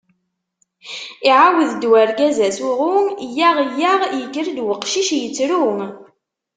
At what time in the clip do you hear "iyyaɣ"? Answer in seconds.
3.25-3.57, 3.61-4.01